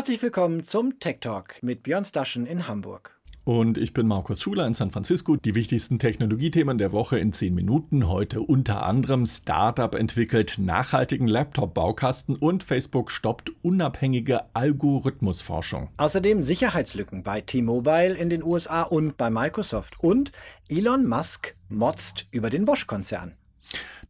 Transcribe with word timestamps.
Herzlich 0.00 0.22
willkommen 0.22 0.64
zum 0.64 0.98
Tech 0.98 1.18
Talk 1.20 1.62
mit 1.62 1.82
Björn 1.82 2.06
Staschen 2.06 2.46
in 2.46 2.66
Hamburg. 2.66 3.20
Und 3.44 3.76
ich 3.76 3.92
bin 3.92 4.06
Markus 4.06 4.40
Schuler 4.40 4.66
in 4.66 4.72
San 4.72 4.90
Francisco. 4.90 5.36
Die 5.36 5.54
wichtigsten 5.54 5.98
Technologiethemen 5.98 6.78
der 6.78 6.92
Woche 6.92 7.18
in 7.18 7.34
10 7.34 7.54
Minuten. 7.54 8.08
Heute 8.08 8.40
unter 8.40 8.82
anderem 8.86 9.26
Startup 9.26 9.94
entwickelt 9.94 10.54
nachhaltigen 10.56 11.28
Laptop-Baukasten 11.28 12.34
und 12.34 12.62
Facebook 12.62 13.10
stoppt 13.10 13.52
unabhängige 13.60 14.40
Algorithmusforschung. 14.54 15.90
Außerdem 15.98 16.42
Sicherheitslücken 16.42 17.22
bei 17.22 17.42
T-Mobile 17.42 18.14
in 18.14 18.30
den 18.30 18.42
USA 18.42 18.84
und 18.84 19.18
bei 19.18 19.28
Microsoft. 19.28 20.02
Und 20.02 20.32
Elon 20.70 21.06
Musk 21.06 21.56
motzt 21.68 22.26
über 22.30 22.48
den 22.48 22.64
Bosch-Konzern. 22.64 23.34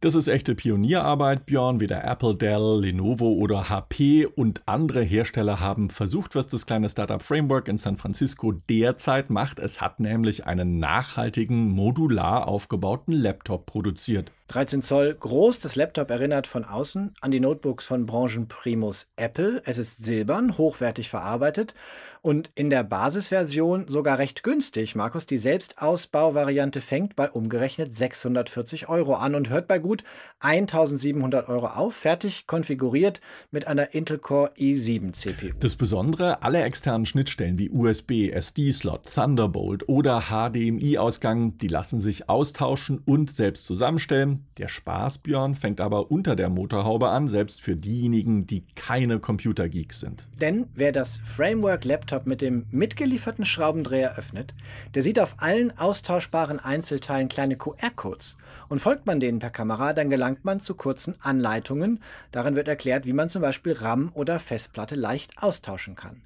Das 0.03 0.15
ist 0.15 0.27
echte 0.27 0.55
Pionierarbeit, 0.55 1.45
Björn. 1.45 1.79
Weder 1.79 2.03
Apple, 2.03 2.33
Dell, 2.33 2.79
Lenovo 2.81 3.33
oder 3.33 3.69
HP 3.69 4.25
und 4.25 4.67
andere 4.67 5.03
Hersteller 5.03 5.59
haben 5.59 5.91
versucht, 5.91 6.33
was 6.33 6.47
das 6.47 6.65
kleine 6.65 6.89
Startup 6.89 7.21
Framework 7.21 7.67
in 7.67 7.77
San 7.77 7.97
Francisco 7.97 8.51
derzeit 8.51 9.29
macht. 9.29 9.59
Es 9.59 9.79
hat 9.79 9.99
nämlich 9.99 10.47
einen 10.47 10.79
nachhaltigen, 10.79 11.69
modular 11.69 12.47
aufgebauten 12.47 13.13
Laptop 13.13 13.67
produziert. 13.67 14.31
13 14.51 14.81
Zoll 14.81 15.13
groß. 15.13 15.59
Das 15.59 15.77
Laptop 15.77 16.09
erinnert 16.09 16.45
von 16.45 16.65
außen 16.65 17.13
an 17.21 17.31
die 17.31 17.39
Notebooks 17.39 17.87
von 17.87 18.05
Branchenprimus 18.05 19.07
Apple. 19.15 19.61
Es 19.65 19.77
ist 19.77 20.03
silbern, 20.03 20.57
hochwertig 20.57 21.09
verarbeitet 21.09 21.73
und 22.21 22.51
in 22.53 22.69
der 22.69 22.83
Basisversion 22.83 23.87
sogar 23.87 24.17
recht 24.17 24.43
günstig. 24.43 24.95
Markus, 24.95 25.25
die 25.25 25.37
Selbstausbauvariante 25.37 26.81
fängt 26.81 27.15
bei 27.15 27.31
umgerechnet 27.31 27.95
640 27.95 28.89
Euro 28.89 29.15
an 29.15 29.35
und 29.35 29.49
hört 29.49 29.69
bei 29.69 29.79
gut 29.79 30.03
1700 30.41 31.47
Euro 31.47 31.67
auf, 31.67 31.95
fertig 31.95 32.45
konfiguriert 32.45 33.21
mit 33.51 33.67
einer 33.67 33.93
Intel 33.93 34.19
Core 34.19 34.51
i7 34.57 35.13
CPU. 35.13 35.53
Das 35.61 35.77
Besondere, 35.77 36.43
alle 36.43 36.61
externen 36.63 37.05
Schnittstellen 37.05 37.57
wie 37.57 37.69
USB, 37.69 38.29
SD-Slot, 38.31 39.13
Thunderbolt 39.13 39.87
oder 39.87 40.23
HDMI-Ausgang, 40.29 41.57
die 41.57 41.69
lassen 41.69 42.01
sich 42.01 42.27
austauschen 42.27 43.01
und 43.05 43.31
selbst 43.31 43.65
zusammenstellen. 43.65 44.40
Der 44.57 44.67
Spaß, 44.67 45.19
Björn, 45.19 45.55
fängt 45.55 45.81
aber 45.81 46.11
unter 46.11 46.35
der 46.35 46.49
Motorhaube 46.49 47.09
an, 47.09 47.27
selbst 47.27 47.61
für 47.61 47.75
diejenigen, 47.75 48.45
die 48.45 48.65
keine 48.75 49.19
Computergeeks 49.19 49.99
sind. 49.99 50.27
Denn 50.39 50.67
wer 50.73 50.91
das 50.91 51.19
Framework 51.23 51.85
Laptop 51.85 52.25
mit 52.25 52.41
dem 52.41 52.65
mitgelieferten 52.71 53.45
Schraubendreher 53.45 54.17
öffnet, 54.17 54.53
der 54.93 55.03
sieht 55.03 55.19
auf 55.19 55.35
allen 55.37 55.77
austauschbaren 55.77 56.59
Einzelteilen 56.59 57.29
kleine 57.29 57.55
QR-Codes. 57.55 58.37
Und 58.69 58.79
folgt 58.79 59.05
man 59.05 59.19
denen 59.19 59.39
per 59.39 59.49
Kamera, 59.49 59.93
dann 59.93 60.09
gelangt 60.09 60.45
man 60.45 60.59
zu 60.59 60.75
kurzen 60.75 61.15
Anleitungen. 61.21 61.99
Darin 62.31 62.55
wird 62.55 62.67
erklärt, 62.67 63.05
wie 63.05 63.13
man 63.13 63.29
zum 63.29 63.41
Beispiel 63.41 63.73
RAM 63.73 64.11
oder 64.13 64.39
Festplatte 64.39 64.95
leicht 64.95 65.41
austauschen 65.41 65.95
kann. 65.95 66.21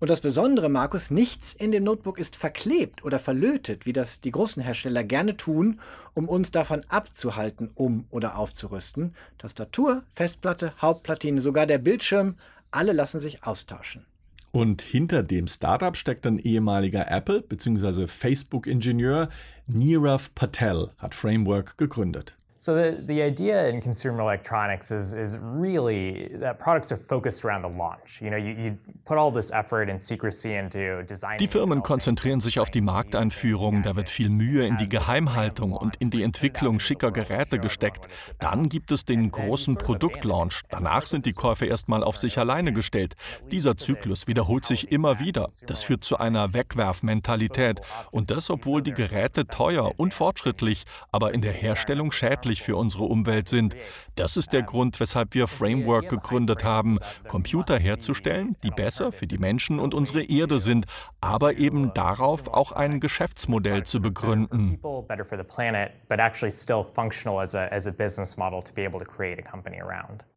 Und 0.00 0.08
das 0.08 0.22
Besondere, 0.22 0.70
Markus, 0.70 1.10
nichts 1.10 1.52
in 1.52 1.72
dem 1.72 1.84
Notebook 1.84 2.18
ist 2.18 2.34
verklebt 2.34 3.04
oder 3.04 3.18
verlötet, 3.18 3.84
wie 3.84 3.92
das 3.92 4.22
die 4.22 4.30
großen 4.30 4.62
Hersteller 4.62 5.04
gerne 5.04 5.36
tun, 5.36 5.78
um 6.14 6.26
uns 6.26 6.50
davon 6.50 6.82
abzuhalten, 6.88 7.70
um 7.74 8.06
oder 8.08 8.38
aufzurüsten. 8.38 9.14
Tastatur, 9.36 10.02
Festplatte, 10.08 10.72
Hauptplatine, 10.80 11.42
sogar 11.42 11.66
der 11.66 11.76
Bildschirm, 11.76 12.36
alle 12.70 12.92
lassen 12.92 13.20
sich 13.20 13.44
austauschen. 13.44 14.06
Und 14.52 14.80
hinter 14.80 15.22
dem 15.22 15.46
Startup 15.46 15.94
steckt 15.94 16.26
ein 16.26 16.38
ehemaliger 16.38 17.10
Apple- 17.10 17.42
bzw. 17.42 18.06
Facebook-Ingenieur. 18.06 19.28
Nirav 19.66 20.34
Patel 20.34 20.90
hat 20.96 21.14
Framework 21.14 21.76
gegründet. 21.76 22.38
So 22.62 22.74
the, 22.74 23.02
the 23.06 23.22
idea 23.22 23.68
in 23.68 23.80
consumer 23.80 24.20
electronics 24.20 24.90
is, 24.90 25.14
is 25.14 25.38
really 25.38 26.28
that 26.40 26.58
products 26.58 26.92
are 26.92 26.98
focused 26.98 27.42
around 27.42 27.62
the 27.62 27.70
launch. 27.70 28.20
You 28.20 28.28
know, 28.28 28.36
you, 28.36 28.52
you 28.52 28.78
put 29.06 29.16
all 29.16 29.32
this 29.32 29.50
effort 29.50 29.88
and 29.88 29.98
secrecy 29.98 30.56
into 30.56 31.02
designing. 31.04 31.38
Die 31.38 31.46
Firmen 31.46 31.82
konzentrieren 31.82 32.40
sich 32.40 32.60
auf 32.60 32.68
die 32.68 32.82
Markteinführung, 32.82 33.82
da 33.82 33.96
wird 33.96 34.10
viel 34.10 34.28
Mühe 34.28 34.66
in 34.66 34.76
die 34.76 34.90
Geheimhaltung 34.90 35.72
und 35.72 35.96
in 36.00 36.10
die 36.10 36.22
Entwicklung 36.22 36.80
schicker 36.80 37.12
Geräte 37.12 37.58
gesteckt. 37.58 38.08
Dann 38.40 38.68
gibt 38.68 38.92
es 38.92 39.06
den 39.06 39.30
großen 39.30 39.76
Produktlaunch. 39.76 40.60
Danach 40.68 41.06
sind 41.06 41.24
die 41.24 41.32
Käufe 41.32 41.64
erstmal 41.64 42.04
auf 42.04 42.18
sich 42.18 42.36
alleine 42.36 42.74
gestellt. 42.74 43.14
Dieser 43.50 43.78
Zyklus 43.78 44.26
wiederholt 44.26 44.66
sich 44.66 44.92
immer 44.92 45.18
wieder. 45.18 45.48
Das 45.66 45.82
führt 45.82 46.04
zu 46.04 46.18
einer 46.18 46.52
Wegwerfmentalität 46.52 47.80
und 48.10 48.30
das 48.30 48.50
obwohl 48.50 48.82
die 48.82 48.92
Geräte 48.92 49.46
teuer 49.46 49.92
und 49.96 50.12
fortschrittlich, 50.12 50.84
aber 51.10 51.32
in 51.32 51.40
der 51.40 51.52
Herstellung 51.54 52.12
schädlich 52.12 52.49
schädlich 52.50 52.62
für 52.62 52.76
unsere 52.76 53.04
Umwelt 53.04 53.48
sind. 53.48 53.76
Das 54.16 54.36
ist 54.36 54.52
der 54.52 54.62
Grund, 54.62 55.00
weshalb 55.00 55.34
wir 55.34 55.46
Framework 55.46 56.08
gegründet 56.08 56.64
haben, 56.64 56.98
Computer 57.28 57.78
herzustellen, 57.78 58.56
die 58.64 58.70
besser 58.70 59.12
für 59.12 59.26
die 59.26 59.38
Menschen 59.38 59.78
und 59.78 59.94
unsere 59.94 60.22
Erde 60.22 60.58
sind, 60.58 60.86
aber 61.20 61.56
eben 61.56 61.94
darauf 61.94 62.48
auch 62.48 62.72
ein 62.72 63.00
Geschäftsmodell 63.00 63.84
zu 63.84 64.00
begründen. 64.00 64.78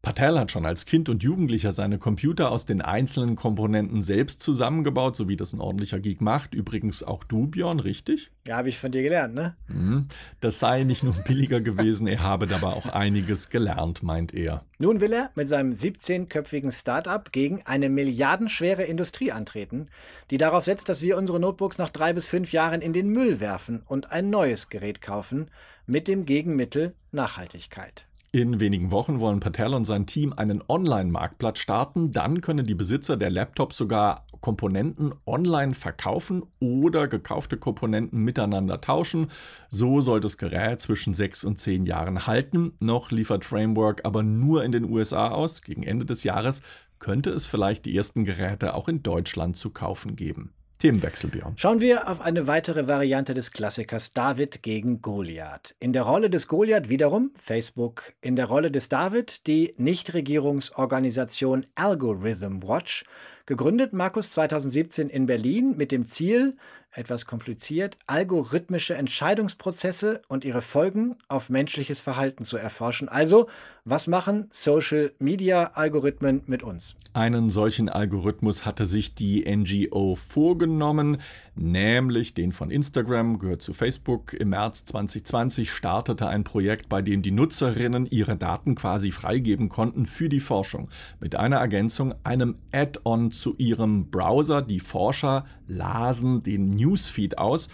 Patel 0.02 0.38
hat 0.38 0.50
schon 0.50 0.66
als 0.66 0.86
Kind 0.86 1.08
und 1.08 1.22
Jugendlicher 1.22 1.72
seine 1.72 1.98
Computer 1.98 2.50
aus 2.50 2.66
den 2.66 2.82
einzelnen 2.82 3.36
Komponenten 3.36 4.02
selbst 4.02 4.42
zusammengebaut, 4.42 5.16
so 5.16 5.28
wie 5.28 5.36
das 5.36 5.52
ein 5.52 5.60
ordentlicher 5.60 5.98
Geek 5.98 6.20
macht. 6.20 6.54
Übrigens 6.54 7.02
auch 7.02 7.24
du, 7.24 7.46
Björn, 7.46 7.80
richtig? 7.80 8.30
Ja, 8.46 8.58
habe 8.58 8.68
ich 8.68 8.78
von 8.78 8.92
dir 8.92 9.02
gelernt, 9.02 9.34
ne? 9.34 9.56
Mhm. 9.68 10.08
Das 10.40 10.58
sei 10.58 10.84
nicht 10.84 11.02
nur 11.02 11.14
billiger 11.26 11.60
gewesen, 11.60 12.03
gelesen, 12.04 12.22
er 12.22 12.28
habe 12.28 12.46
dabei 12.46 12.68
auch 12.68 12.86
einiges 12.86 13.50
gelernt, 13.50 14.02
meint 14.02 14.34
er. 14.34 14.64
Nun 14.78 15.00
will 15.00 15.12
er 15.12 15.30
mit 15.34 15.48
seinem 15.48 15.72
17-köpfigen 15.72 16.70
Start-up 16.70 17.32
gegen 17.32 17.62
eine 17.64 17.88
milliardenschwere 17.88 18.84
Industrie 18.84 19.32
antreten, 19.32 19.88
die 20.30 20.38
darauf 20.38 20.64
setzt, 20.64 20.88
dass 20.88 21.02
wir 21.02 21.16
unsere 21.16 21.40
Notebooks 21.40 21.78
nach 21.78 21.90
drei 21.90 22.12
bis 22.12 22.26
fünf 22.26 22.52
Jahren 22.52 22.80
in 22.80 22.92
den 22.92 23.08
Müll 23.08 23.40
werfen 23.40 23.82
und 23.86 24.12
ein 24.12 24.30
neues 24.30 24.68
Gerät 24.68 25.00
kaufen 25.00 25.50
mit 25.86 26.08
dem 26.08 26.24
Gegenmittel 26.24 26.94
Nachhaltigkeit. 27.12 28.06
In 28.34 28.58
wenigen 28.58 28.90
Wochen 28.90 29.20
wollen 29.20 29.38
Patel 29.38 29.74
und 29.74 29.84
sein 29.84 30.06
Team 30.06 30.32
einen 30.32 30.60
Online-Marktplatz 30.66 31.60
starten. 31.60 32.10
Dann 32.10 32.40
können 32.40 32.66
die 32.66 32.74
Besitzer 32.74 33.16
der 33.16 33.30
Laptops 33.30 33.76
sogar 33.76 34.26
Komponenten 34.40 35.14
online 35.24 35.72
verkaufen 35.72 36.42
oder 36.58 37.06
gekaufte 37.06 37.58
Komponenten 37.58 38.24
miteinander 38.24 38.80
tauschen. 38.80 39.28
So 39.68 40.00
soll 40.00 40.18
das 40.18 40.36
Gerät 40.36 40.80
zwischen 40.80 41.14
sechs 41.14 41.44
und 41.44 41.60
zehn 41.60 41.86
Jahren 41.86 42.26
halten. 42.26 42.72
Noch 42.80 43.12
liefert 43.12 43.44
Framework 43.44 44.04
aber 44.04 44.24
nur 44.24 44.64
in 44.64 44.72
den 44.72 44.90
USA 44.90 45.28
aus. 45.28 45.62
Gegen 45.62 45.84
Ende 45.84 46.04
des 46.04 46.24
Jahres 46.24 46.62
könnte 46.98 47.30
es 47.30 47.46
vielleicht 47.46 47.84
die 47.84 47.96
ersten 47.96 48.24
Geräte 48.24 48.74
auch 48.74 48.88
in 48.88 49.04
Deutschland 49.04 49.56
zu 49.56 49.70
kaufen 49.70 50.16
geben. 50.16 50.52
Themenwechsel, 50.78 51.30
Björn. 51.30 51.54
Schauen 51.56 51.80
wir 51.80 52.08
auf 52.08 52.20
eine 52.20 52.46
weitere 52.46 52.86
Variante 52.86 53.32
des 53.34 53.52
Klassikers 53.52 54.12
David 54.12 54.62
gegen 54.62 55.00
Goliath. 55.00 55.74
In 55.80 55.92
der 55.92 56.02
Rolle 56.02 56.30
des 56.30 56.48
Goliath 56.48 56.88
wiederum 56.88 57.30
Facebook, 57.34 58.14
in 58.20 58.36
der 58.36 58.46
Rolle 58.46 58.70
des 58.70 58.88
David 58.88 59.46
die 59.46 59.72
Nichtregierungsorganisation 59.78 61.66
Algorithm 61.74 62.62
Watch, 62.62 63.04
gegründet 63.46 63.92
Markus 63.92 64.32
2017 64.32 65.08
in 65.08 65.26
Berlin 65.26 65.76
mit 65.76 65.92
dem 65.92 66.06
Ziel, 66.06 66.56
etwas 66.90 67.26
kompliziert, 67.26 67.98
algorithmische 68.06 68.94
Entscheidungsprozesse 68.94 70.22
und 70.28 70.44
ihre 70.44 70.62
Folgen 70.62 71.16
auf 71.28 71.50
menschliches 71.50 72.00
Verhalten 72.00 72.44
zu 72.44 72.56
erforschen. 72.56 73.08
Also, 73.08 73.48
was 73.84 74.06
machen 74.06 74.46
Social-Media-Algorithmen 74.50 76.42
mit 76.46 76.62
uns? 76.62 76.94
Einen 77.12 77.50
solchen 77.50 77.88
Algorithmus 77.88 78.64
hatte 78.64 78.86
sich 78.86 79.14
die 79.14 79.44
NGO 79.44 80.14
vorgenommen, 80.14 81.18
nämlich 81.56 82.34
den 82.34 82.52
von 82.52 82.70
Instagram, 82.70 83.38
gehört 83.38 83.62
zu 83.62 83.72
Facebook. 83.72 84.34
Im 84.34 84.50
März 84.50 84.84
2020 84.86 85.70
startete 85.70 86.28
ein 86.28 86.44
Projekt, 86.44 86.88
bei 86.88 87.02
dem 87.02 87.22
die 87.22 87.30
Nutzerinnen 87.30 88.06
ihre 88.06 88.36
Daten 88.36 88.74
quasi 88.74 89.10
freigeben 89.10 89.68
konnten 89.68 90.06
für 90.06 90.28
die 90.28 90.40
Forschung. 90.40 90.88
Mit 91.20 91.36
einer 91.36 91.56
Ergänzung, 91.56 92.14
einem 92.24 92.56
Add-on 92.72 93.30
zu 93.30 93.54
ihrem 93.56 94.10
Browser. 94.10 94.62
Die 94.62 94.80
Forscher 94.80 95.44
lasen 95.66 96.42
den 96.42 96.70
Newsfeed 96.70 97.38
aus 97.38 97.68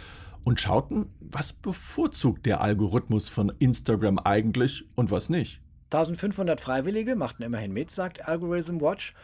und 0.45 0.61
schauten, 0.61 1.07
was 1.21 1.53
bevorzugt 1.53 2.47
der 2.47 2.61
Algorithmus 2.61 3.29
von 3.29 3.53
Instagram 3.59 4.19
eigentlich 4.19 4.85
und 4.97 5.11
was 5.11 5.29
nicht. 5.29 5.61
1500 5.93 6.61
Freiwillige 6.61 7.17
machten 7.17 7.43
immerhin 7.43 7.73
mit, 7.73 7.91
sagt 7.91 8.29
Algorithm 8.29 8.81
Watch. 8.81 9.15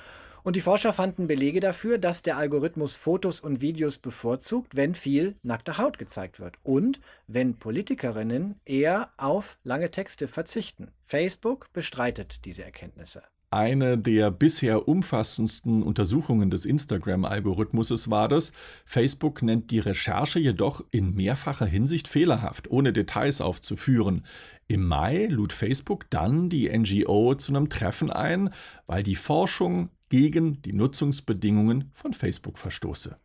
Und 0.47 0.55
die 0.55 0.61
Forscher 0.61 0.93
fanden 0.93 1.27
Belege 1.27 1.59
dafür, 1.59 1.99
dass 1.99 2.23
der 2.23 2.37
Algorithmus 2.37 2.95
Fotos 2.95 3.41
und 3.41 3.63
Videos 3.63 3.99
bevorzugt, 3.99 4.77
wenn 4.77 4.95
viel 4.95 5.35
nackte 5.43 5.77
Haut 5.77 5.99
gezeigt 5.99 6.39
wird 6.39 6.55
und 6.63 7.01
wenn 7.27 7.57
Politikerinnen 7.57 8.61
eher 8.65 9.11
auf 9.17 9.59
lange 9.65 9.91
Texte 9.91 10.29
verzichten. 10.29 10.93
Facebook 11.01 11.73
bestreitet 11.73 12.45
diese 12.45 12.63
Erkenntnisse. 12.63 13.25
Eine 13.51 13.99
der 13.99 14.31
bisher 14.31 14.87
umfassendsten 14.87 15.83
Untersuchungen 15.83 16.51
des 16.51 16.65
Instagram-Algorithmuses 16.65 18.11
war 18.11 18.29
das. 18.29 18.53
Facebook 18.85 19.43
nennt 19.43 19.73
die 19.73 19.81
Recherche 19.81 20.39
jedoch 20.39 20.85
in 20.93 21.15
mehrfacher 21.15 21.67
Hinsicht 21.67 22.07
fehlerhaft, 22.07 22.71
ohne 22.71 22.93
Details 22.93 23.41
aufzuführen. 23.41 24.25
Im 24.69 24.87
Mai 24.87 25.27
lud 25.27 25.53
Facebook 25.53 26.11
dann 26.11 26.51
die 26.51 26.69
NGO 26.69 27.35
zu 27.35 27.53
einem 27.53 27.69
Treffen 27.69 28.11
ein, 28.11 28.51
weil 28.87 29.03
die 29.03 29.15
Forschung 29.15 29.91
gegen 30.09 30.63
die 30.63 30.73
Nutzungsbedingungen 30.73 31.91
von 31.95 32.13
Facebook 32.13 32.59
verstoße. 32.59 33.17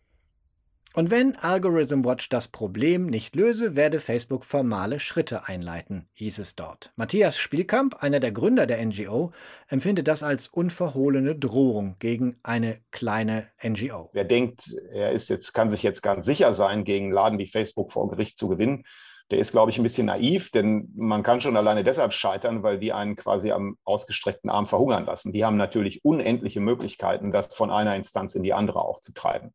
Und 0.94 1.10
wenn 1.10 1.38
Algorithm 1.38 2.04
Watch 2.04 2.28
das 2.28 2.50
Problem 2.50 3.06
nicht 3.06 3.34
löse, 3.34 3.78
werde 3.78 4.00
Facebook 4.00 4.44
formale 4.44 5.00
Schritte 5.00 5.48
einleiten, 5.48 6.10
hieß 6.16 6.40
es 6.40 6.56
dort. 6.56 6.92
Matthias 6.98 7.38
Spielkamp, 7.38 8.04
einer 8.04 8.20
der 8.20 8.34
Gründer 8.34 8.66
der 8.66 8.86
NGO, 8.86 9.32
empfindet 9.70 10.10
das 10.10 10.22
als 10.22 10.50
unverhohlene 10.50 11.38
Drohung 11.38 11.96
gegen 12.00 12.36
eine 12.44 12.82
kleine 12.92 13.48
NGO. 13.64 14.10
Wer 14.12 14.26
denkt, 14.26 14.76
er 14.92 15.14
ist 15.14 15.30
jetzt, 15.30 15.54
kann 15.54 15.72
sich 15.72 15.82
jetzt 15.82 16.02
ganz 16.02 16.26
sicher 16.26 16.54
sein, 16.54 16.84
gegen 16.84 17.10
Laden 17.10 17.40
wie 17.40 17.48
Facebook 17.48 17.94
vor 17.94 18.10
Gericht 18.10 18.38
zu 18.38 18.50
gewinnen, 18.50 18.84
der 19.32 19.40
ist, 19.40 19.52
glaube 19.52 19.72
ich, 19.72 19.78
ein 19.78 19.84
bisschen 19.84 20.08
naiv, 20.08 20.52
denn 20.52 20.92
man 20.96 21.24
kann 21.24 21.42
schon 21.42 21.56
alleine 21.56 21.84
deshalb 21.84 22.14
scheitern, 22.14 22.64
weil 22.64 22.80
die 22.80 22.92
einen 22.92 23.16
quasi 23.16 23.52
am 23.52 23.78
ausgestreckten 23.86 24.50
Arm 24.50 24.66
verhungern 24.66 25.06
lassen. 25.06 25.32
Die 25.32 25.46
haben 25.46 25.58
natürlich 25.58 26.04
unendliche 26.04 26.60
Möglichkeiten, 26.60 27.32
das 27.32 27.56
von 27.56 27.72
einer 27.72 27.96
Instanz 27.96 28.36
in 28.36 28.44
die 28.44 28.54
andere 28.54 28.82
auch 28.82 29.00
zu 29.00 29.14
treiben. 29.14 29.54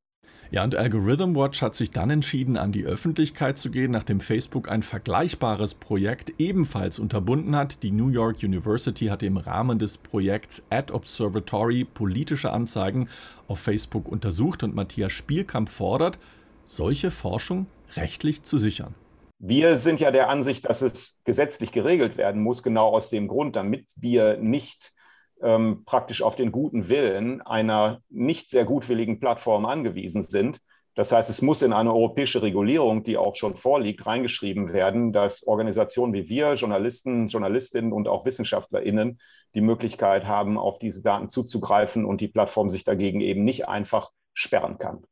Ja, 0.50 0.64
und 0.64 0.74
Algorithm 0.74 1.34
Watch 1.36 1.60
hat 1.62 1.74
sich 1.74 1.90
dann 1.90 2.10
entschieden, 2.10 2.56
an 2.56 2.72
die 2.72 2.84
Öffentlichkeit 2.84 3.58
zu 3.58 3.70
gehen, 3.70 3.90
nachdem 3.90 4.20
Facebook 4.20 4.68
ein 4.68 4.82
vergleichbares 4.82 5.74
Projekt 5.74 6.32
ebenfalls 6.38 6.98
unterbunden 6.98 7.56
hat. 7.56 7.82
Die 7.82 7.90
New 7.90 8.08
York 8.08 8.42
University 8.42 9.06
hatte 9.06 9.26
im 9.26 9.36
Rahmen 9.36 9.78
des 9.78 9.98
Projekts 9.98 10.64
Ad 10.70 10.92
Observatory 10.92 11.84
politische 11.84 12.52
Anzeigen 12.52 13.08
auf 13.48 13.60
Facebook 13.60 14.08
untersucht 14.08 14.62
und 14.62 14.74
Matthias 14.74 15.12
Spielkamp 15.12 15.68
fordert, 15.68 16.18
solche 16.64 17.10
Forschung 17.10 17.66
rechtlich 17.96 18.42
zu 18.42 18.58
sichern. 18.58 18.94
Wir 19.38 19.76
sind 19.76 20.00
ja 20.00 20.10
der 20.10 20.28
Ansicht, 20.30 20.68
dass 20.68 20.80
es 20.80 21.20
gesetzlich 21.24 21.70
geregelt 21.70 22.16
werden 22.16 22.42
muss, 22.42 22.62
genau 22.62 22.88
aus 22.88 23.10
dem 23.10 23.28
Grund, 23.28 23.54
damit 23.54 23.86
wir 23.96 24.38
nicht 24.38 24.94
ähm, 25.42 25.82
praktisch 25.84 26.22
auf 26.22 26.36
den 26.36 26.52
guten 26.52 26.88
Willen 26.88 27.42
einer 27.42 28.00
nicht 28.08 28.48
sehr 28.50 28.64
gutwilligen 28.64 29.20
Plattform 29.20 29.66
angewiesen 29.66 30.22
sind. 30.22 30.60
Das 30.94 31.12
heißt, 31.12 31.28
es 31.28 31.42
muss 31.42 31.60
in 31.60 31.74
eine 31.74 31.92
europäische 31.92 32.40
Regulierung, 32.40 33.04
die 33.04 33.18
auch 33.18 33.34
schon 33.34 33.54
vorliegt, 33.54 34.06
reingeschrieben 34.06 34.72
werden, 34.72 35.12
dass 35.12 35.46
Organisationen 35.46 36.14
wie 36.14 36.30
wir, 36.30 36.54
Journalisten, 36.54 37.28
Journalistinnen 37.28 37.92
und 37.92 38.08
auch 38.08 38.24
WissenschaftlerInnen 38.24 39.20
die 39.54 39.60
Möglichkeit 39.60 40.26
haben, 40.26 40.56
auf 40.56 40.78
diese 40.78 41.02
Daten 41.02 41.28
zuzugreifen 41.28 42.06
und 42.06 42.22
die 42.22 42.28
Plattform 42.28 42.70
sich 42.70 42.84
dagegen 42.84 43.20
eben 43.20 43.44
nicht 43.44 43.68
einfach 43.68 44.10
sperren 44.32 44.78
kann. 44.78 45.04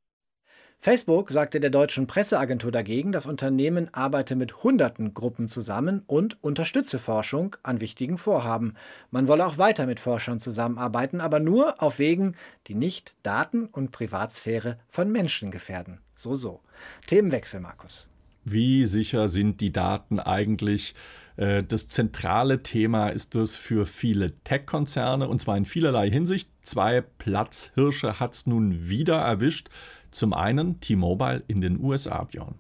Facebook 0.85 1.31
sagte 1.31 1.61
der 1.61 1.71
deutschen 1.71 2.07
Presseagentur 2.07 2.71
dagegen, 2.71 3.11
das 3.11 3.25
Unternehmen 3.25 3.89
arbeite 3.95 4.37
mit 4.37 4.65
hunderten 4.65 5.15
Gruppen 5.15 5.49
zusammen 5.49 6.03
und 6.07 6.45
unterstütze 6.45 6.99
Forschung 6.99 7.57
an 7.63 7.81
wichtigen 7.81 8.19
Vorhaben. 8.19 8.75
Man 9.11 9.27
wolle 9.27 9.47
auch 9.47 9.57
weiter 9.57 9.87
mit 9.87 9.99
Forschern 9.99 10.41
zusammenarbeiten, 10.41 11.23
aber 11.23 11.41
nur 11.41 11.83
auf 11.83 11.99
Wegen, 11.99 12.37
die 12.67 12.75
nicht 12.75 13.15
Daten 13.23 13.65
und 13.65 13.93
Privatsphäre 13.93 14.77
von 14.87 15.11
Menschen 15.11 15.51
gefährden. 15.51 16.03
So, 16.15 16.35
so. 16.35 16.61
Themenwechsel, 17.07 17.61
Markus. 17.61 18.11
Wie 18.45 18.85
sicher 18.85 19.29
sind 19.29 19.61
die 19.61 19.73
Daten 19.73 20.21
eigentlich? 20.21 20.95
Äh, 21.37 21.63
das 21.63 21.89
zentrale 21.89 22.63
Thema 22.63 23.09
ist 23.09 23.35
es 23.35 23.57
für 23.57 23.87
viele 23.87 24.33
Tech-Konzerne 24.45 25.29
und 25.29 25.41
zwar 25.41 25.57
in 25.57 25.65
vielerlei 25.65 26.11
Hinsicht. 26.11 26.51
Zwei 26.63 27.01
Platzhirsche 27.01 28.21
hat 28.21 28.35
es 28.35 28.47
nun 28.47 28.89
wieder 28.89 29.17
erwischt. 29.17 29.69
Zum 30.11 30.33
einen 30.33 30.81
T-Mobile 30.81 31.43
in 31.49 31.61
den 31.61 31.81
USA, 31.83 32.25
Björn. 32.25 32.55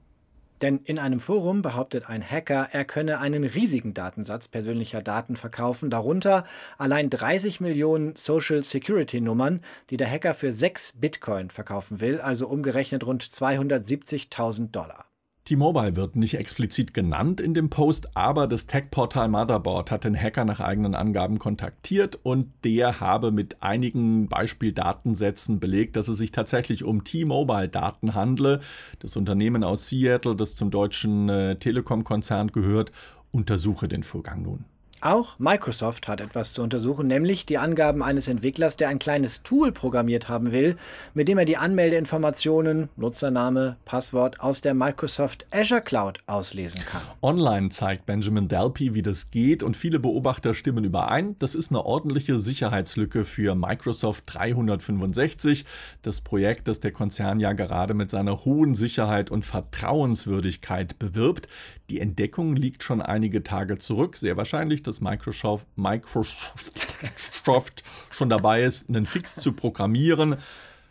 Denn 0.63 0.79
in 0.85 0.99
einem 0.99 1.21
Forum 1.21 1.61
behauptet 1.61 2.09
ein 2.09 2.23
Hacker, 2.23 2.69
er 2.73 2.87
könne 2.87 3.19
einen 3.19 3.45
riesigen 3.45 3.93
Datensatz 3.93 4.49
persönlicher 4.49 5.03
Daten 5.03 5.37
verkaufen, 5.37 5.91
darunter 5.91 6.45
allein 6.79 7.11
30 7.11 7.61
Millionen 7.61 8.17
Social 8.17 8.65
Security 8.65 9.21
Nummern, 9.21 9.61
die 9.91 9.99
der 9.99 10.11
Hacker 10.11 10.33
für 10.33 10.53
6 10.53 10.95
Bitcoin 11.01 11.51
verkaufen 11.51 12.01
will, 12.01 12.19
also 12.19 12.49
umgerechnet 12.49 13.05
rund 13.05 13.23
270.000 13.25 14.71
Dollar. 14.71 15.05
T-Mobile 15.45 15.95
wird 15.95 16.17
nicht 16.17 16.39
explizit 16.39 16.95
genannt 16.95 17.39
in 17.39 17.53
dem 17.53 17.69
Post, 17.69 18.17
aber 18.17 18.47
das 18.47 18.67
Tech-Portal 18.67 19.29
Motherboard 19.29 19.91
hat 19.91 20.05
den 20.05 20.19
Hacker 20.19 20.47
nach 20.47 20.61
eigenen 20.61 20.95
Angaben 20.95 21.39
kontaktiert 21.39 22.19
und 22.23 22.51
der 22.65 23.01
habe 23.01 23.31
mit 23.31 23.63
einigen 23.63 24.27
Beispieldatensätzen 24.29 25.61
belegt, 25.61 25.97
dass 25.97 26.09
es 26.09 26.17
sich 26.17 26.33
tatsächlich 26.33 26.83
um 26.83 27.05
T-Mobile-Daten 27.05 28.15
handle. 28.15 28.61
Das 29.01 29.19
Unternehmen 29.19 29.65
aus 29.65 29.87
Seattle, 29.87 30.35
das 30.35 30.57
zum 30.57 30.71
deutschen 30.71 31.29
äh, 31.29 31.57
Telekom-Konzern 31.57 32.49
gehört, 32.49 32.91
untersuche 33.31 33.87
den 33.87 34.03
Vorgang 34.03 34.41
nun. 34.41 34.65
Auch 35.05 35.39
Microsoft 35.39 36.09
hat 36.09 36.23
etwas 36.23 36.55
zu 36.55 36.63
untersuchen, 36.63 37.07
nämlich 37.07 37.45
die 37.45 37.59
Angaben 37.59 38.03
eines 38.03 38.27
Entwicklers, 38.27 38.79
der 38.79 38.89
ein 38.89 38.99
kleines 38.99 39.43
Tool 39.43 39.71
programmiert 39.71 40.31
haben 40.31 40.51
will, 40.51 40.77
mit 41.13 41.29
dem 41.29 41.37
er 41.37 41.45
die 41.45 41.59
Anmeldeinformationen, 41.59 42.89
Nutzername, 42.97 43.77
Passwort 43.85 44.41
aus 44.41 44.63
der 44.63 44.73
Microsoft 44.73 45.45
Azure 45.51 45.83
Cloud 45.83 46.21
auslesen 46.25 46.81
kann. 46.91 47.03
Online 47.21 47.69
zeigt 47.69 48.07
Benjamin 48.07 48.49
Delpy, 48.49 48.95
wie 48.95 49.03
das 49.03 49.31
geht 49.31 49.63
und 49.63 49.77
viele 49.77 49.99
Beobachter 49.99 50.55
stimmen 50.55 50.85
überein. 50.85 51.37
Das 51.39 51.55
ist 51.55 51.71
eine 51.71 51.85
ordentliche 51.85 52.39
Sicherheitslücke 52.39 53.27
für 53.27 53.55
Microsoft 53.55 54.25
365, 54.29 55.67
das 56.01 56.23
Projekt, 56.23 56.67
das 56.67 56.81
der 56.81 56.93
Konzern 56.93 57.41
ja 57.41 57.53
gerade 57.53 57.93
mit 57.93 58.09
seiner 58.09 58.47
hohen 58.47 58.75
Sicherheit 58.75 59.31
und 59.31 59.45
Vertrauenswürdigkeit 59.45 60.99
bewirbt. 60.99 61.47
Die 61.91 62.01
Entdeckung 62.01 62.57
liegt 62.57 62.83
schon 62.83 63.03
einige 63.03 63.43
Tage 63.43 63.77
zurück, 63.77 64.17
sehr 64.17 64.39
wahrscheinlich, 64.39 64.83
dass 64.83 64.94
dass 64.95 65.01
Microsoft, 65.01 65.67
Microsoft 65.77 67.85
schon 68.11 68.29
dabei 68.29 68.63
ist, 68.63 68.89
einen 68.89 69.07
Fix 69.07 69.37
zu 69.37 69.53
programmieren, 69.53 70.37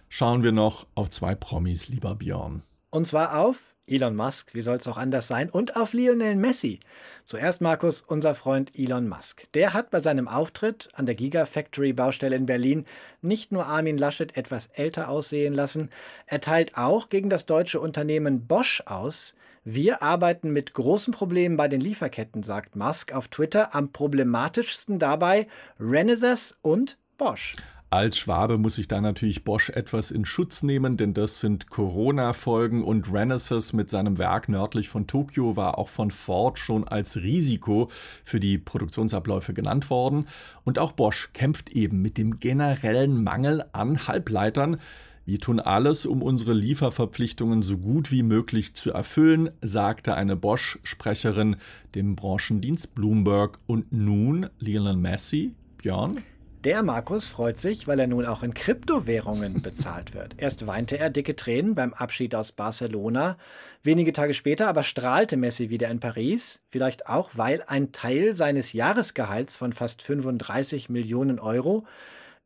schauen 0.09 0.43
wir 0.43 0.51
noch 0.51 0.85
auf 0.95 1.09
zwei 1.09 1.35
Promis, 1.35 1.87
lieber 1.87 2.15
Björn. 2.15 2.63
Und 2.89 3.05
zwar 3.05 3.39
auf 3.39 3.72
Elon 3.87 4.15
Musk, 4.15 4.53
wie 4.53 4.61
soll 4.61 4.77
es 4.77 4.87
auch 4.87 4.97
anders 4.97 5.27
sein, 5.27 5.49
und 5.49 5.75
auf 5.75 5.93
Lionel 5.93 6.35
Messi. 6.35 6.79
Zuerst 7.23 7.61
Markus, 7.61 8.01
unser 8.01 8.35
Freund 8.35 8.71
Elon 8.77 9.07
Musk. 9.07 9.51
Der 9.53 9.73
hat 9.73 9.91
bei 9.91 9.99
seinem 9.99 10.27
Auftritt 10.27 10.89
an 10.93 11.05
der 11.05 11.15
Gigafactory 11.15 11.93
Baustelle 11.93 12.35
in 12.35 12.45
Berlin 12.45 12.85
nicht 13.21 13.51
nur 13.51 13.67
Armin 13.67 13.97
Laschet 13.97 14.35
etwas 14.37 14.67
älter 14.67 15.09
aussehen 15.09 15.53
lassen, 15.53 15.89
er 16.27 16.41
teilt 16.41 16.77
auch 16.77 17.09
gegen 17.09 17.29
das 17.29 17.45
deutsche 17.45 17.79
Unternehmen 17.79 18.47
Bosch 18.47 18.81
aus, 18.85 19.35
wir 19.65 20.01
arbeiten 20.01 20.51
mit 20.51 20.73
großen 20.73 21.13
Problemen 21.13 21.55
bei 21.55 21.69
den 21.69 21.79
Lieferketten, 21.79 22.43
sagt 22.43 22.75
Musk 22.75 23.13
auf 23.13 23.29
Twitter. 23.29 23.73
Am 23.73 23.93
problematischsten 23.93 24.99
dabei 24.99 25.47
Renesas 25.79 26.55
und 26.61 26.97
Bosch. 27.17 27.55
Als 27.93 28.17
Schwabe 28.17 28.57
muss 28.57 28.79
ich 28.79 28.87
da 28.87 29.01
natürlich 29.01 29.43
Bosch 29.43 29.69
etwas 29.69 30.09
in 30.09 30.25
Schutz 30.25 30.63
nehmen, 30.63 30.97
denn 30.97 31.13
das 31.13 31.41
sind 31.41 31.69
Corona-Folgen 31.69 32.83
und 32.83 33.13
Renesas 33.13 33.71
mit 33.71 33.91
seinem 33.91 34.17
Werk 34.17 34.49
nördlich 34.49 34.89
von 34.89 35.05
Tokio 35.05 35.57
war 35.57 35.77
auch 35.77 35.89
von 35.89 36.09
Ford 36.09 36.57
schon 36.57 36.87
als 36.87 37.17
Risiko 37.17 37.89
für 38.23 38.39
die 38.39 38.57
Produktionsabläufe 38.57 39.53
genannt 39.53 39.91
worden. 39.91 40.25
Und 40.63 40.79
auch 40.79 40.93
Bosch 40.93 41.29
kämpft 41.33 41.69
eben 41.73 42.01
mit 42.01 42.17
dem 42.17 42.37
generellen 42.37 43.23
Mangel 43.23 43.63
an 43.73 44.07
Halbleitern. 44.07 44.77
Wir 45.27 45.39
tun 45.39 45.59
alles, 45.59 46.07
um 46.07 46.23
unsere 46.23 46.53
Lieferverpflichtungen 46.53 47.61
so 47.61 47.77
gut 47.77 48.11
wie 48.11 48.23
möglich 48.23 48.73
zu 48.73 48.91
erfüllen, 48.91 49.51
sagte 49.61 50.15
eine 50.15 50.35
Bosch-Sprecherin 50.35 51.57
dem 51.93 52.15
Branchendienst 52.15 52.95
Bloomberg. 52.95 53.59
Und 53.67 53.91
nun 53.91 54.49
Lionel 54.57 54.95
Messi, 54.95 55.53
Björn? 55.77 56.23
Der 56.63 56.81
Markus 56.81 57.29
freut 57.29 57.59
sich, 57.59 57.87
weil 57.87 57.99
er 57.99 58.07
nun 58.07 58.25
auch 58.25 58.41
in 58.41 58.53
Kryptowährungen 58.53 59.61
bezahlt 59.61 60.13
wird. 60.13 60.35
Erst 60.37 60.65
weinte 60.65 60.97
er 60.97 61.09
dicke 61.09 61.35
Tränen 61.35 61.75
beim 61.75 61.93
Abschied 61.93 62.33
aus 62.35 62.53
Barcelona. 62.53 63.35
Wenige 63.81 64.13
Tage 64.13 64.33
später 64.33 64.69
aber 64.69 64.83
strahlte 64.83 65.35
Messi 65.35 65.69
wieder 65.69 65.89
in 65.89 65.99
Paris. 65.99 66.61
Vielleicht 66.63 67.07
auch, 67.07 67.31
weil 67.33 67.65
ein 67.67 67.91
Teil 67.91 68.33
seines 68.33 68.71
Jahresgehalts 68.71 69.57
von 69.57 69.73
fast 69.73 70.03
35 70.03 70.87
Millionen 70.87 71.37
Euro 71.41 71.85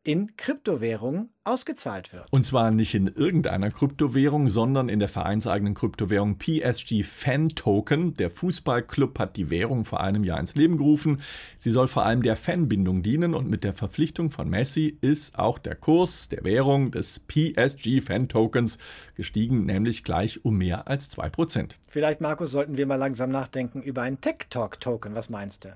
in 0.07 0.37
Kryptowährungen 0.37 1.31
ausgezahlt 1.43 2.13
wird. 2.13 2.31
Und 2.31 2.45
zwar 2.45 2.71
nicht 2.71 2.95
in 2.95 3.07
irgendeiner 3.07 3.71
Kryptowährung, 3.71 4.47
sondern 4.47 4.87
in 4.87 4.99
der 4.99 5.09
vereinseigenen 5.09 5.73
Kryptowährung 5.73 6.37
PSG 6.37 7.03
Fan 7.03 7.49
Token. 7.49 8.13
Der 8.13 8.31
Fußballclub 8.31 9.19
hat 9.19 9.35
die 9.35 9.49
Währung 9.49 9.83
vor 9.83 9.99
einem 9.99 10.23
Jahr 10.23 10.39
ins 10.39 10.55
Leben 10.55 10.77
gerufen. 10.77 11.19
Sie 11.57 11.71
soll 11.71 11.89
vor 11.89 12.05
allem 12.05 12.21
der 12.21 12.37
Fanbindung 12.37 13.03
dienen 13.03 13.33
und 13.33 13.49
mit 13.49 13.65
der 13.65 13.73
Verpflichtung 13.73 14.31
von 14.31 14.49
Messi 14.49 14.97
ist 15.01 15.37
auch 15.37 15.59
der 15.59 15.75
Kurs 15.75 16.29
der 16.29 16.45
Währung 16.45 16.91
des 16.91 17.19
PSG 17.19 17.99
Fan 17.99 18.29
Tokens 18.29 18.77
gestiegen, 19.15 19.65
nämlich 19.65 20.05
gleich 20.05 20.45
um 20.45 20.57
mehr 20.57 20.87
als 20.87 21.11
2%. 21.11 21.75
Vielleicht, 21.89 22.21
Markus, 22.21 22.51
sollten 22.51 22.77
wir 22.77 22.85
mal 22.85 22.95
langsam 22.95 23.29
nachdenken 23.29 23.81
über 23.81 24.03
ein 24.03 24.21
Tech 24.21 24.47
Talk 24.49 24.79
Token. 24.79 25.15
Was 25.15 25.29
meinst 25.29 25.65
du? 25.65 25.75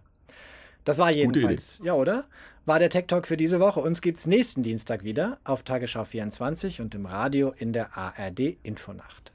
Das 0.83 0.97
war 0.97 1.13
jedenfalls, 1.13 1.79
ja, 1.83 1.93
oder? 1.93 2.25
War 2.65 2.79
der 2.79 2.89
Tech 2.89 3.05
Talk 3.07 3.27
für 3.27 3.37
diese 3.37 3.59
Woche. 3.59 3.79
Uns 3.79 4.01
gibt 4.01 4.19
es 4.19 4.27
nächsten 4.27 4.63
Dienstag 4.63 5.03
wieder 5.03 5.39
auf 5.43 5.63
Tagesschau 5.63 6.05
24 6.05 6.81
und 6.81 6.93
im 6.95 7.05
Radio 7.05 7.53
in 7.57 7.73
der 7.73 7.97
ARD 7.97 8.57
Infonacht. 8.63 9.31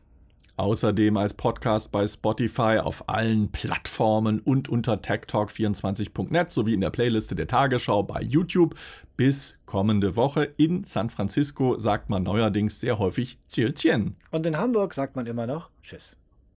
Außerdem 0.58 1.18
als 1.18 1.34
Podcast 1.34 1.92
bei 1.92 2.06
Spotify 2.06 2.78
auf 2.82 3.10
allen 3.10 3.52
Plattformen 3.52 4.40
und 4.40 4.70
unter 4.70 4.94
techtalk24.net 4.94 6.50
sowie 6.50 6.72
in 6.72 6.80
der 6.80 6.88
Playliste 6.90 7.34
der 7.34 7.46
Tagesschau 7.46 8.02
bei 8.04 8.22
YouTube. 8.22 8.74
Bis 9.18 9.58
kommende 9.66 10.16
Woche. 10.16 10.44
In 10.56 10.84
San 10.84 11.10
Francisco 11.10 11.78
sagt 11.78 12.08
man 12.08 12.22
neuerdings 12.22 12.80
sehr 12.80 12.98
häufig 12.98 13.38
Tien. 13.48 14.16
Und 14.30 14.46
in 14.46 14.56
Hamburg 14.56 14.94
sagt 14.94 15.14
man 15.14 15.26
immer 15.26 15.46
noch 15.46 15.68
Tschüss. 15.82 16.16